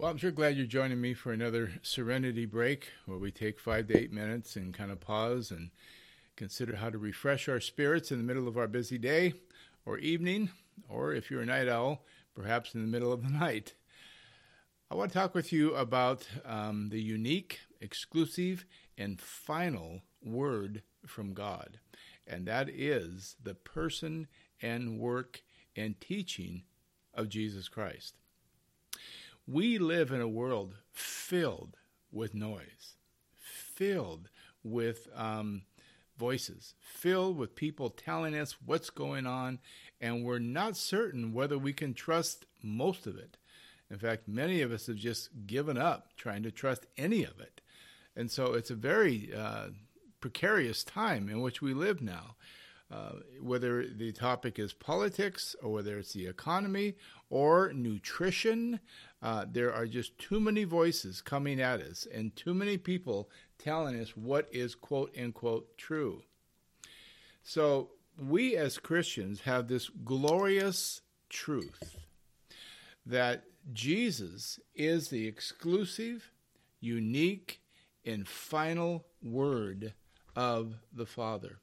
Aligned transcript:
Well, 0.00 0.12
I'm 0.12 0.16
sure 0.16 0.30
glad 0.30 0.56
you're 0.56 0.64
joining 0.64 1.00
me 1.00 1.12
for 1.12 1.32
another 1.32 1.72
Serenity 1.82 2.46
Break 2.46 2.92
where 3.06 3.18
we 3.18 3.32
take 3.32 3.58
five 3.58 3.88
to 3.88 3.98
eight 3.98 4.12
minutes 4.12 4.54
and 4.54 4.72
kind 4.72 4.92
of 4.92 5.00
pause 5.00 5.50
and 5.50 5.70
consider 6.36 6.76
how 6.76 6.88
to 6.88 6.98
refresh 6.98 7.48
our 7.48 7.58
spirits 7.58 8.12
in 8.12 8.18
the 8.18 8.24
middle 8.24 8.46
of 8.46 8.56
our 8.56 8.68
busy 8.68 8.96
day 8.96 9.32
or 9.84 9.98
evening, 9.98 10.50
or 10.88 11.12
if 11.12 11.32
you're 11.32 11.42
a 11.42 11.46
night 11.46 11.66
owl, 11.66 12.04
perhaps 12.32 12.76
in 12.76 12.80
the 12.80 12.86
middle 12.86 13.12
of 13.12 13.24
the 13.24 13.28
night. 13.40 13.74
I 14.88 14.94
want 14.94 15.10
to 15.10 15.18
talk 15.18 15.34
with 15.34 15.52
you 15.52 15.74
about 15.74 16.28
um, 16.44 16.90
the 16.90 17.02
unique, 17.02 17.58
exclusive, 17.80 18.66
and 18.96 19.20
final 19.20 20.02
word 20.22 20.84
from 21.08 21.34
God, 21.34 21.80
and 22.24 22.46
that 22.46 22.68
is 22.68 23.34
the 23.42 23.54
person 23.54 24.28
and 24.62 25.00
work 25.00 25.42
and 25.74 26.00
teaching 26.00 26.62
of 27.12 27.28
Jesus 27.28 27.68
Christ. 27.68 28.14
We 29.50 29.78
live 29.78 30.12
in 30.12 30.20
a 30.20 30.28
world 30.28 30.74
filled 30.92 31.78
with 32.12 32.34
noise, 32.34 32.96
filled 33.34 34.28
with 34.62 35.08
um, 35.16 35.62
voices, 36.18 36.74
filled 36.80 37.38
with 37.38 37.54
people 37.54 37.88
telling 37.88 38.34
us 38.34 38.56
what's 38.66 38.90
going 38.90 39.26
on, 39.26 39.58
and 40.02 40.22
we're 40.22 40.38
not 40.38 40.76
certain 40.76 41.32
whether 41.32 41.56
we 41.56 41.72
can 41.72 41.94
trust 41.94 42.44
most 42.62 43.06
of 43.06 43.16
it. 43.16 43.38
In 43.90 43.96
fact, 43.96 44.28
many 44.28 44.60
of 44.60 44.70
us 44.70 44.86
have 44.86 44.96
just 44.96 45.30
given 45.46 45.78
up 45.78 46.10
trying 46.18 46.42
to 46.42 46.50
trust 46.50 46.84
any 46.98 47.24
of 47.24 47.40
it. 47.40 47.62
And 48.14 48.30
so 48.30 48.52
it's 48.52 48.70
a 48.70 48.74
very 48.74 49.30
uh, 49.34 49.68
precarious 50.20 50.84
time 50.84 51.30
in 51.30 51.40
which 51.40 51.62
we 51.62 51.72
live 51.72 52.02
now. 52.02 52.36
Uh, 52.90 53.12
whether 53.42 53.86
the 53.86 54.12
topic 54.12 54.58
is 54.58 54.72
politics 54.72 55.54
or 55.62 55.72
whether 55.72 55.98
it's 55.98 56.14
the 56.14 56.26
economy 56.26 56.94
or 57.28 57.70
nutrition, 57.74 58.80
uh, 59.20 59.44
there 59.50 59.72
are 59.72 59.86
just 59.86 60.16
too 60.18 60.40
many 60.40 60.64
voices 60.64 61.20
coming 61.20 61.60
at 61.60 61.80
us 61.82 62.06
and 62.12 62.34
too 62.34 62.54
many 62.54 62.78
people 62.78 63.28
telling 63.58 64.00
us 64.00 64.16
what 64.16 64.48
is 64.50 64.74
quote 64.74 65.14
unquote 65.20 65.76
true. 65.76 66.22
So 67.42 67.90
we 68.18 68.56
as 68.56 68.78
Christians 68.78 69.42
have 69.42 69.68
this 69.68 69.90
glorious 70.04 71.02
truth 71.28 71.96
that 73.04 73.44
Jesus 73.72 74.58
is 74.74 75.08
the 75.08 75.26
exclusive, 75.26 76.30
unique, 76.80 77.60
and 78.04 78.26
final 78.26 79.04
word 79.22 79.92
of 80.34 80.76
the 80.92 81.06
Father. 81.06 81.58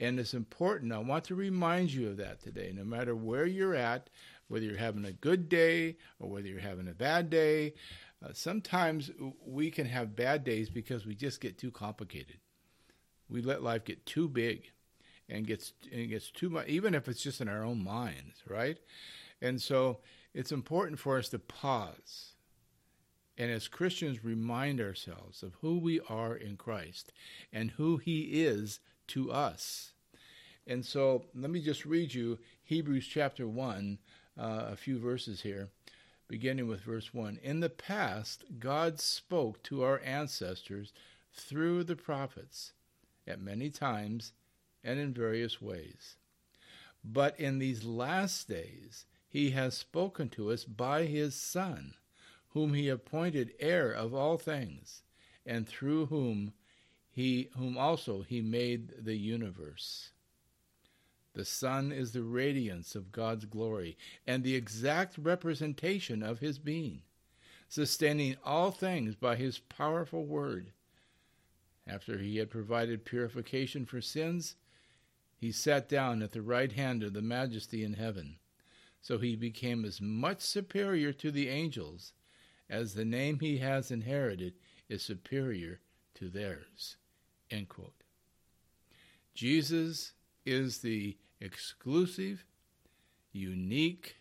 And 0.00 0.18
it's 0.18 0.34
important. 0.34 0.92
I 0.92 0.98
want 0.98 1.24
to 1.24 1.34
remind 1.34 1.92
you 1.92 2.08
of 2.08 2.16
that 2.16 2.40
today. 2.40 2.72
No 2.74 2.84
matter 2.84 3.14
where 3.14 3.46
you're 3.46 3.74
at, 3.74 4.08
whether 4.48 4.64
you're 4.64 4.78
having 4.78 5.04
a 5.04 5.12
good 5.12 5.48
day 5.48 5.98
or 6.18 6.30
whether 6.30 6.48
you're 6.48 6.58
having 6.58 6.88
a 6.88 6.94
bad 6.94 7.28
day, 7.28 7.74
uh, 8.24 8.30
sometimes 8.32 9.10
we 9.46 9.70
can 9.70 9.86
have 9.86 10.16
bad 10.16 10.42
days 10.42 10.70
because 10.70 11.06
we 11.06 11.14
just 11.14 11.40
get 11.40 11.58
too 11.58 11.70
complicated. 11.70 12.38
We 13.28 13.42
let 13.42 13.62
life 13.62 13.84
get 13.84 14.06
too 14.06 14.28
big 14.28 14.70
and 15.28 15.46
gets 15.46 15.74
and 15.92 16.08
gets 16.08 16.30
too 16.30 16.50
much, 16.50 16.66
even 16.66 16.94
if 16.94 17.06
it's 17.06 17.22
just 17.22 17.40
in 17.40 17.48
our 17.48 17.62
own 17.62 17.84
minds, 17.84 18.42
right? 18.48 18.78
And 19.40 19.60
so 19.60 20.00
it's 20.34 20.50
important 20.50 20.98
for 20.98 21.18
us 21.18 21.28
to 21.28 21.38
pause 21.38 22.30
and 23.40 23.50
as 23.50 23.68
Christians 23.68 24.22
remind 24.22 24.82
ourselves 24.82 25.42
of 25.42 25.54
who 25.62 25.78
we 25.78 25.98
are 26.10 26.36
in 26.36 26.58
Christ 26.58 27.10
and 27.50 27.70
who 27.70 27.96
He 27.96 28.42
is 28.44 28.80
to 29.10 29.30
us. 29.30 29.92
And 30.66 30.84
so 30.84 31.24
let 31.34 31.50
me 31.50 31.60
just 31.60 31.84
read 31.84 32.14
you 32.14 32.38
Hebrews 32.62 33.06
chapter 33.06 33.46
1, 33.48 33.98
uh, 34.38 34.66
a 34.70 34.76
few 34.76 34.98
verses 34.98 35.42
here, 35.42 35.68
beginning 36.28 36.68
with 36.68 36.82
verse 36.82 37.12
1. 37.12 37.40
In 37.42 37.60
the 37.60 37.70
past, 37.70 38.44
God 38.58 39.00
spoke 39.00 39.62
to 39.64 39.82
our 39.82 40.00
ancestors 40.04 40.92
through 41.32 41.84
the 41.84 41.96
prophets 41.96 42.72
at 43.26 43.40
many 43.40 43.70
times 43.70 44.32
and 44.84 44.98
in 44.98 45.12
various 45.12 45.60
ways. 45.60 46.16
But 47.04 47.38
in 47.40 47.58
these 47.58 47.84
last 47.84 48.48
days, 48.48 49.06
he 49.28 49.50
has 49.50 49.76
spoken 49.76 50.28
to 50.30 50.50
us 50.50 50.64
by 50.64 51.06
his 51.06 51.34
Son, 51.34 51.94
whom 52.50 52.74
he 52.74 52.88
appointed 52.88 53.54
heir 53.58 53.90
of 53.90 54.14
all 54.14 54.36
things, 54.36 55.02
and 55.46 55.66
through 55.66 56.06
whom 56.06 56.52
he 57.10 57.50
whom 57.56 57.76
also 57.76 58.22
he 58.22 58.40
made 58.40 59.04
the 59.04 59.16
universe. 59.16 60.10
The 61.32 61.44
Son 61.44 61.92
is 61.92 62.12
the 62.12 62.22
radiance 62.22 62.94
of 62.94 63.12
God's 63.12 63.44
glory 63.44 63.96
and 64.26 64.42
the 64.42 64.56
exact 64.56 65.16
representation 65.18 66.22
of 66.22 66.40
his 66.40 66.58
being, 66.58 67.02
sustaining 67.68 68.36
all 68.44 68.70
things 68.70 69.14
by 69.14 69.36
his 69.36 69.58
powerful 69.58 70.24
word. 70.24 70.72
After 71.86 72.18
he 72.18 72.36
had 72.36 72.50
provided 72.50 73.04
purification 73.04 73.86
for 73.86 74.00
sins, 74.00 74.56
he 75.36 75.52
sat 75.52 75.88
down 75.88 76.22
at 76.22 76.32
the 76.32 76.42
right 76.42 76.72
hand 76.72 77.02
of 77.02 77.12
the 77.12 77.22
majesty 77.22 77.82
in 77.82 77.94
heaven. 77.94 78.38
So 79.00 79.18
he 79.18 79.34
became 79.34 79.84
as 79.84 80.00
much 80.00 80.40
superior 80.40 81.12
to 81.14 81.30
the 81.30 81.48
angels 81.48 82.12
as 82.68 82.94
the 82.94 83.04
name 83.04 83.40
he 83.40 83.58
has 83.58 83.90
inherited 83.90 84.54
is 84.88 85.02
superior 85.02 85.80
to 86.14 86.28
theirs. 86.28 86.96
Jesus 89.34 90.12
is 90.44 90.78
the 90.78 91.16
exclusive, 91.40 92.44
unique, 93.32 94.16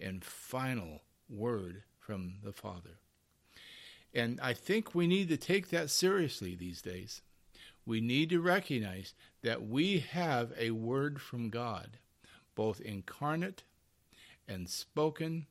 and 0.00 0.24
final 0.24 1.02
word 1.28 1.82
from 1.98 2.34
the 2.42 2.52
Father. 2.52 2.98
And 4.14 4.40
I 4.40 4.52
think 4.52 4.94
we 4.94 5.06
need 5.06 5.28
to 5.28 5.36
take 5.36 5.68
that 5.68 5.90
seriously 5.90 6.54
these 6.54 6.80
days. 6.80 7.22
We 7.84 8.00
need 8.00 8.30
to 8.30 8.40
recognize 8.40 9.14
that 9.42 9.66
we 9.66 9.98
have 9.98 10.52
a 10.58 10.70
word 10.70 11.20
from 11.20 11.50
God, 11.50 11.98
both 12.54 12.80
incarnate 12.80 13.62
and 14.48 14.68
spoken, 14.68 15.46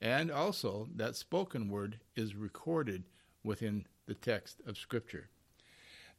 and 0.00 0.30
also 0.30 0.88
that 0.94 1.16
spoken 1.16 1.68
word 1.68 1.98
is 2.14 2.34
recorded 2.34 3.04
within 3.42 3.86
the 4.06 4.14
text 4.14 4.60
of 4.66 4.78
Scripture. 4.78 5.28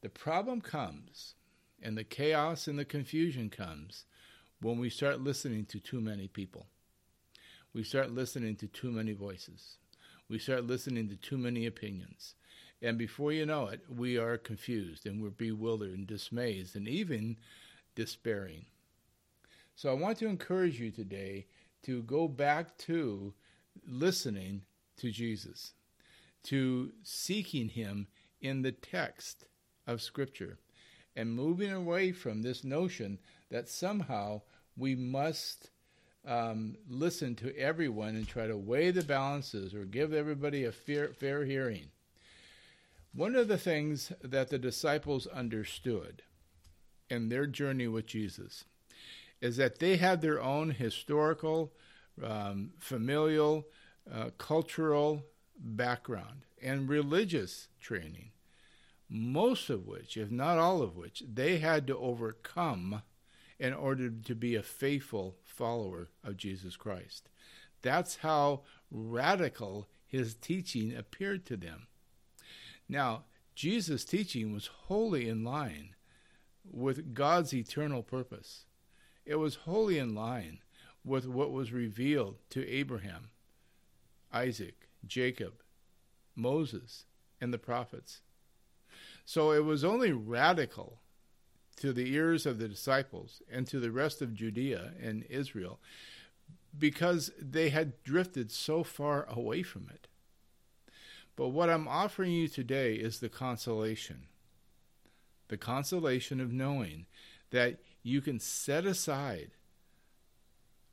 The 0.01 0.09
problem 0.09 0.61
comes, 0.61 1.35
and 1.81 1.97
the 1.97 2.03
chaos 2.03 2.67
and 2.67 2.77
the 2.77 2.85
confusion 2.85 3.49
comes, 3.49 4.05
when 4.61 4.79
we 4.79 4.89
start 4.89 5.21
listening 5.21 5.65
to 5.65 5.79
too 5.79 6.01
many 6.01 6.27
people. 6.27 6.67
We 7.73 7.83
start 7.83 8.11
listening 8.11 8.55
to 8.57 8.67
too 8.67 8.91
many 8.91 9.13
voices. 9.13 9.77
We 10.29 10.39
start 10.39 10.65
listening 10.65 11.09
to 11.09 11.15
too 11.15 11.37
many 11.37 11.65
opinions. 11.65 12.35
And 12.81 12.97
before 12.97 13.31
you 13.31 13.45
know 13.45 13.67
it, 13.67 13.81
we 13.89 14.17
are 14.17 14.37
confused 14.37 15.05
and 15.05 15.21
we're 15.21 15.29
bewildered 15.29 15.93
and 15.97 16.07
dismayed 16.07 16.69
and 16.75 16.87
even 16.87 17.37
despairing. 17.95 18.65
So 19.75 19.89
I 19.89 19.93
want 19.93 20.17
to 20.19 20.27
encourage 20.27 20.79
you 20.79 20.91
today 20.91 21.47
to 21.83 22.03
go 22.03 22.27
back 22.27 22.77
to 22.79 23.33
listening 23.87 24.63
to 24.97 25.11
Jesus, 25.11 25.73
to 26.43 26.91
seeking 27.03 27.69
Him 27.69 28.07
in 28.41 28.61
the 28.61 28.71
text 28.71 29.47
of 29.87 30.01
Scripture, 30.01 30.59
and 31.15 31.33
moving 31.33 31.71
away 31.71 32.11
from 32.11 32.41
this 32.41 32.63
notion 32.63 33.17
that 33.49 33.69
somehow 33.69 34.41
we 34.75 34.95
must 34.95 35.71
um, 36.25 36.75
listen 36.89 37.35
to 37.35 37.57
everyone 37.57 38.15
and 38.15 38.27
try 38.27 38.45
to 38.45 38.57
weigh 38.57 38.91
the 38.91 39.03
balances 39.03 39.73
or 39.73 39.85
give 39.85 40.13
everybody 40.13 40.65
a 40.65 40.71
fair, 40.71 41.07
fair 41.13 41.45
hearing. 41.45 41.87
One 43.13 43.35
of 43.35 43.47
the 43.47 43.57
things 43.57 44.11
that 44.21 44.49
the 44.49 44.59
disciples 44.59 45.25
understood 45.25 46.21
in 47.09 47.29
their 47.29 47.47
journey 47.47 47.87
with 47.87 48.05
Jesus 48.05 48.65
is 49.41 49.57
that 49.57 49.79
they 49.79 49.97
had 49.97 50.21
their 50.21 50.41
own 50.41 50.71
historical, 50.71 51.71
um, 52.23 52.71
familial, 52.79 53.65
uh, 54.11 54.31
cultural 54.37 55.23
background 55.57 56.41
and 56.61 56.89
religious 56.89 57.67
training, 57.79 58.31
most 59.09 59.69
of 59.69 59.87
which, 59.87 60.17
if 60.17 60.29
not 60.31 60.57
all 60.57 60.81
of 60.81 60.95
which, 60.95 61.23
they 61.31 61.57
had 61.57 61.87
to 61.87 61.97
overcome 61.97 63.01
in 63.59 63.73
order 63.73 64.09
to 64.09 64.35
be 64.35 64.55
a 64.55 64.63
faithful 64.63 65.37
follower 65.43 66.09
of 66.23 66.37
Jesus 66.37 66.75
Christ. 66.75 67.29
That's 67.81 68.17
how 68.17 68.63
radical 68.91 69.87
his 70.05 70.35
teaching 70.35 70.95
appeared 70.95 71.45
to 71.47 71.57
them. 71.57 71.87
Now, 72.89 73.23
Jesus' 73.55 74.05
teaching 74.05 74.53
was 74.53 74.67
wholly 74.67 75.27
in 75.27 75.43
line 75.43 75.95
with 76.63 77.13
God's 77.13 77.53
eternal 77.53 78.03
purpose. 78.03 78.65
It 79.25 79.35
was 79.35 79.55
wholly 79.55 79.97
in 79.97 80.13
line 80.13 80.59
with 81.03 81.27
what 81.27 81.51
was 81.51 81.71
revealed 81.71 82.37
to 82.51 82.67
Abraham, 82.67 83.29
Isaac, 84.31 84.89
Jacob, 85.05 85.61
Moses, 86.35 87.05
and 87.41 87.53
the 87.53 87.57
prophets. 87.57 88.21
So 89.27 89.51
it 89.51 89.65
was 89.65 89.83
only 89.83 90.13
radical 90.13 90.99
to 91.75 91.91
the 91.91 92.13
ears 92.13 92.45
of 92.45 92.59
the 92.59 92.69
disciples 92.69 93.41
and 93.51 93.67
to 93.67 93.77
the 93.77 93.91
rest 93.91 94.21
of 94.21 94.33
Judea 94.33 94.93
and 95.03 95.25
Israel 95.29 95.81
because 96.79 97.29
they 97.37 97.67
had 97.67 98.01
drifted 98.05 98.51
so 98.51 98.83
far 98.83 99.25
away 99.29 99.63
from 99.63 99.89
it. 99.93 100.07
But 101.35 101.49
what 101.49 101.69
I'm 101.69 101.89
offering 101.89 102.31
you 102.31 102.47
today 102.47 102.95
is 102.95 103.19
the 103.19 103.27
consolation. 103.27 104.27
The 105.49 105.57
consolation 105.57 106.39
of 106.39 106.53
knowing 106.53 107.05
that 107.51 107.79
you 108.03 108.21
can 108.21 108.39
set 108.39 108.85
aside 108.85 109.51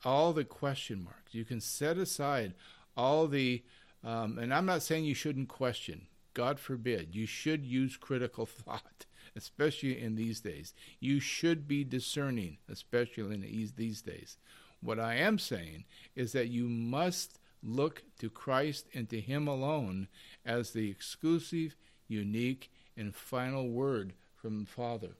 all 0.04 0.32
the 0.32 0.44
question 0.44 1.04
marks. 1.04 1.36
You 1.36 1.44
can 1.44 1.60
set 1.60 1.98
aside 1.98 2.54
all 2.96 3.28
the, 3.28 3.62
um, 4.02 4.38
and 4.38 4.52
I'm 4.52 4.66
not 4.66 4.82
saying 4.82 5.04
you 5.04 5.14
shouldn't 5.14 5.48
question. 5.48 6.08
God 6.34 6.60
forbid. 6.60 7.14
You 7.14 7.26
should 7.26 7.64
use 7.64 7.96
critical 7.96 8.46
thought, 8.46 9.06
especially 9.34 10.00
in 10.00 10.16
these 10.16 10.40
days. 10.40 10.74
You 11.00 11.20
should 11.20 11.66
be 11.66 11.84
discerning, 11.84 12.58
especially 12.68 13.34
in 13.34 13.72
these 13.76 14.02
days. 14.02 14.36
What 14.80 15.00
I 15.00 15.14
am 15.14 15.38
saying 15.38 15.84
is 16.14 16.32
that 16.32 16.48
you 16.48 16.68
must 16.68 17.38
look 17.62 18.02
to 18.18 18.28
Christ 18.28 18.86
and 18.92 19.08
to 19.08 19.20
Him 19.20 19.48
alone 19.48 20.08
as 20.44 20.70
the 20.70 20.90
exclusive, 20.90 21.76
unique, 22.06 22.70
and 22.96 23.14
final 23.14 23.68
word 23.70 24.12
from 24.36 24.60
the 24.60 24.70
Father. 24.70 25.16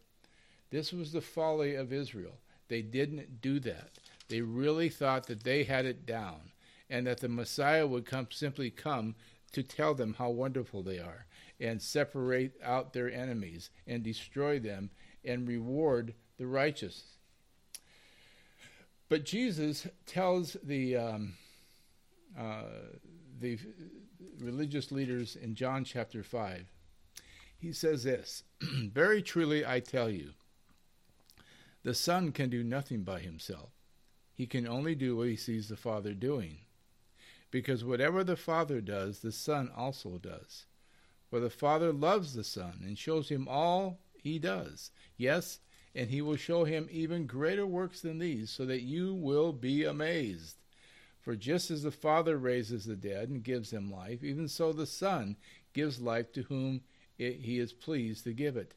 This 0.70 0.92
was 0.92 1.12
the 1.12 1.20
folly 1.20 1.74
of 1.74 1.92
Israel. 1.92 2.38
They 2.68 2.82
didn't 2.82 3.40
do 3.40 3.60
that. 3.60 3.90
They 4.28 4.40
really 4.40 4.88
thought 4.88 5.26
that 5.28 5.44
they 5.44 5.64
had 5.64 5.86
it 5.86 6.04
down 6.04 6.52
and 6.90 7.06
that 7.06 7.20
the 7.20 7.28
Messiah 7.28 7.86
would 7.86 8.04
come 8.04 8.28
simply 8.30 8.70
come 8.70 9.14
to 9.54 9.62
tell 9.62 9.94
them 9.94 10.14
how 10.14 10.30
wonderful 10.30 10.82
they 10.82 10.98
are 10.98 11.26
and 11.60 11.80
separate 11.80 12.52
out 12.62 12.92
their 12.92 13.10
enemies 13.10 13.70
and 13.86 14.02
destroy 14.02 14.58
them 14.58 14.90
and 15.24 15.48
reward 15.48 16.14
the 16.36 16.46
righteous. 16.46 17.04
But 19.08 19.24
Jesus 19.24 19.86
tells 20.06 20.56
the 20.62 20.96
um, 20.96 21.34
uh, 22.38 22.62
the 23.38 23.58
religious 24.40 24.90
leaders 24.90 25.36
in 25.36 25.54
John 25.54 25.84
chapter 25.84 26.22
five. 26.22 26.66
He 27.56 27.72
says 27.72 28.02
this: 28.02 28.42
"Very 28.60 29.22
truly 29.22 29.64
I 29.64 29.80
tell 29.80 30.10
you, 30.10 30.30
the 31.82 31.94
Son 31.94 32.32
can 32.32 32.50
do 32.50 32.64
nothing 32.64 33.02
by 33.02 33.20
himself. 33.20 33.70
He 34.32 34.46
can 34.46 34.66
only 34.66 34.96
do 34.96 35.16
what 35.16 35.28
he 35.28 35.36
sees 35.36 35.68
the 35.68 35.76
Father 35.76 36.12
doing." 36.12 36.58
Because 37.54 37.84
whatever 37.84 38.24
the 38.24 38.34
Father 38.34 38.80
does, 38.80 39.20
the 39.20 39.30
Son 39.30 39.70
also 39.76 40.18
does. 40.18 40.66
For 41.30 41.38
the 41.38 41.48
Father 41.48 41.92
loves 41.92 42.34
the 42.34 42.42
Son 42.42 42.80
and 42.84 42.98
shows 42.98 43.28
him 43.28 43.46
all 43.46 44.00
he 44.12 44.40
does. 44.40 44.90
Yes, 45.16 45.60
and 45.94 46.10
he 46.10 46.20
will 46.20 46.34
show 46.34 46.64
him 46.64 46.88
even 46.90 47.28
greater 47.28 47.64
works 47.64 48.00
than 48.00 48.18
these, 48.18 48.50
so 48.50 48.66
that 48.66 48.82
you 48.82 49.14
will 49.14 49.52
be 49.52 49.84
amazed. 49.84 50.56
For 51.20 51.36
just 51.36 51.70
as 51.70 51.84
the 51.84 51.92
Father 51.92 52.38
raises 52.38 52.86
the 52.86 52.96
dead 52.96 53.28
and 53.28 53.40
gives 53.40 53.70
them 53.70 53.88
life, 53.88 54.24
even 54.24 54.48
so 54.48 54.72
the 54.72 54.84
Son 54.84 55.36
gives 55.74 56.00
life 56.00 56.32
to 56.32 56.42
whom 56.42 56.80
it, 57.18 57.36
he 57.36 57.60
is 57.60 57.72
pleased 57.72 58.24
to 58.24 58.32
give 58.32 58.56
it. 58.56 58.74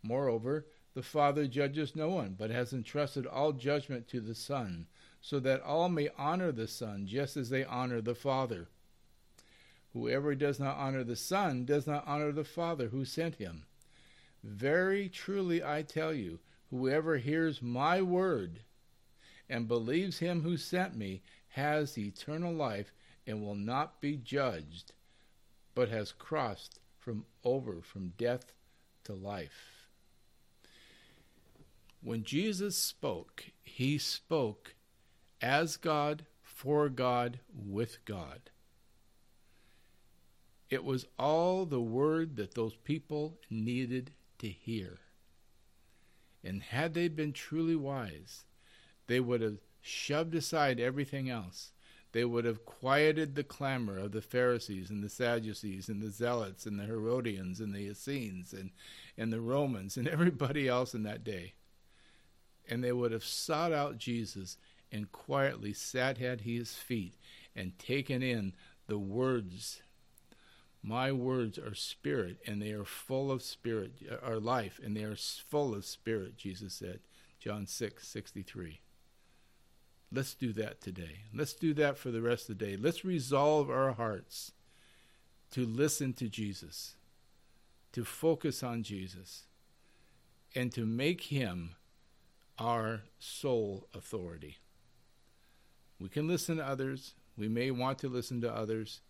Moreover, 0.00 0.64
the 0.94 1.02
Father 1.02 1.48
judges 1.48 1.96
no 1.96 2.10
one, 2.10 2.36
but 2.38 2.50
has 2.50 2.72
entrusted 2.72 3.26
all 3.26 3.52
judgment 3.52 4.06
to 4.10 4.20
the 4.20 4.36
Son 4.36 4.86
so 5.20 5.38
that 5.40 5.62
all 5.62 5.88
may 5.88 6.08
honor 6.16 6.52
the 6.52 6.66
Son 6.66 7.06
just 7.06 7.36
as 7.36 7.50
they 7.50 7.64
honor 7.64 8.00
the 8.00 8.14
Father. 8.14 8.68
Whoever 9.92 10.34
does 10.34 10.60
not 10.60 10.76
honor 10.76 11.04
the 11.04 11.16
Son 11.16 11.64
does 11.64 11.86
not 11.86 12.06
honor 12.06 12.32
the 12.32 12.44
Father 12.44 12.88
who 12.88 13.04
sent 13.04 13.36
him. 13.36 13.64
Very 14.42 15.08
truly 15.08 15.62
I 15.62 15.82
tell 15.82 16.14
you, 16.14 16.38
whoever 16.70 17.18
hears 17.18 17.60
my 17.60 18.00
word 18.00 18.60
and 19.48 19.66
believes 19.68 20.18
him 20.20 20.42
who 20.42 20.56
sent 20.56 20.96
me 20.96 21.22
has 21.48 21.98
eternal 21.98 22.52
life 22.52 22.92
and 23.26 23.42
will 23.42 23.56
not 23.56 24.00
be 24.00 24.16
judged, 24.16 24.92
but 25.74 25.88
has 25.88 26.12
crossed 26.12 26.78
from 26.98 27.24
over 27.44 27.80
from 27.82 28.12
death 28.16 28.52
to 29.04 29.12
life. 29.12 29.88
When 32.02 32.22
Jesus 32.22 32.76
spoke, 32.76 33.46
he 33.62 33.98
spoke 33.98 34.74
as 35.40 35.76
God, 35.76 36.24
for 36.42 36.88
God, 36.88 37.40
with 37.54 38.04
God. 38.04 38.50
It 40.68 40.84
was 40.84 41.06
all 41.18 41.66
the 41.66 41.80
word 41.80 42.36
that 42.36 42.54
those 42.54 42.76
people 42.76 43.38
needed 43.50 44.12
to 44.38 44.48
hear. 44.48 44.98
And 46.44 46.62
had 46.62 46.94
they 46.94 47.08
been 47.08 47.32
truly 47.32 47.76
wise, 47.76 48.44
they 49.08 49.20
would 49.20 49.40
have 49.40 49.58
shoved 49.82 50.34
aside 50.34 50.78
everything 50.78 51.28
else. 51.28 51.72
They 52.12 52.24
would 52.24 52.44
have 52.44 52.64
quieted 52.64 53.34
the 53.34 53.44
clamor 53.44 53.98
of 53.98 54.12
the 54.12 54.22
Pharisees 54.22 54.90
and 54.90 55.02
the 55.02 55.08
Sadducees 55.08 55.88
and 55.88 56.02
the 56.02 56.10
Zealots 56.10 56.66
and 56.66 56.78
the 56.78 56.84
Herodians 56.84 57.60
and 57.60 57.74
the 57.74 57.88
Essenes 57.88 58.52
and, 58.52 58.70
and 59.16 59.32
the 59.32 59.40
Romans 59.40 59.96
and 59.96 60.08
everybody 60.08 60.68
else 60.68 60.94
in 60.94 61.02
that 61.04 61.24
day. 61.24 61.54
And 62.68 62.82
they 62.82 62.92
would 62.92 63.12
have 63.12 63.24
sought 63.24 63.72
out 63.72 63.98
Jesus 63.98 64.56
and 64.92 65.12
quietly 65.12 65.72
sat 65.72 66.20
at 66.20 66.42
his 66.42 66.74
feet 66.74 67.14
and 67.54 67.78
taken 67.78 68.22
in 68.22 68.52
the 68.86 68.98
words. 68.98 69.82
My 70.82 71.12
words 71.12 71.58
are 71.58 71.74
spirit, 71.74 72.38
and 72.46 72.60
they 72.60 72.72
are 72.72 72.84
full 72.84 73.30
of 73.30 73.42
spirit, 73.42 73.92
are 74.22 74.40
life, 74.40 74.80
and 74.82 74.96
they 74.96 75.04
are 75.04 75.16
full 75.16 75.74
of 75.74 75.84
spirit, 75.84 76.36
Jesus 76.36 76.74
said. 76.74 77.00
John 77.38 77.66
6 77.66 78.06
63. 78.06 78.80
Let's 80.12 80.34
do 80.34 80.52
that 80.54 80.80
today. 80.80 81.20
Let's 81.32 81.54
do 81.54 81.72
that 81.74 81.96
for 81.96 82.10
the 82.10 82.20
rest 82.20 82.48
of 82.50 82.58
the 82.58 82.66
day. 82.66 82.76
Let's 82.76 83.04
resolve 83.04 83.70
our 83.70 83.92
hearts 83.92 84.52
to 85.52 85.64
listen 85.64 86.12
to 86.14 86.28
Jesus, 86.28 86.96
to 87.92 88.04
focus 88.04 88.62
on 88.62 88.82
Jesus, 88.82 89.44
and 90.54 90.72
to 90.72 90.84
make 90.84 91.22
him 91.22 91.76
our 92.58 93.02
sole 93.18 93.86
authority. 93.94 94.58
We 96.00 96.08
can 96.08 96.26
listen 96.26 96.56
to 96.56 96.66
others. 96.66 97.14
We 97.36 97.48
may 97.48 97.70
want 97.70 97.98
to 97.98 98.08
listen 98.08 98.40
to 98.40 98.52
others, 98.52 99.00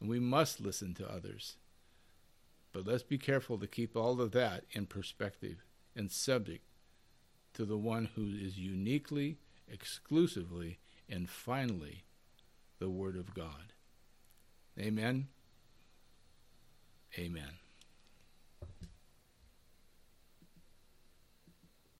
and 0.00 0.08
we 0.08 0.18
must 0.18 0.60
listen 0.60 0.94
to 0.94 1.12
others. 1.12 1.56
But 2.72 2.86
let's 2.86 3.02
be 3.02 3.18
careful 3.18 3.58
to 3.58 3.66
keep 3.66 3.96
all 3.96 4.20
of 4.20 4.32
that 4.32 4.64
in 4.72 4.86
perspective 4.86 5.64
and 5.94 6.10
subject 6.10 6.64
to 7.54 7.64
the 7.64 7.76
one 7.76 8.10
who 8.14 8.22
is 8.22 8.58
uniquely, 8.58 9.38
exclusively, 9.68 10.78
and 11.08 11.28
finally 11.28 12.04
the 12.78 12.88
Word 12.88 13.16
of 13.16 13.34
God. 13.34 13.72
Amen. 14.78 15.28
Amen. 17.18 17.58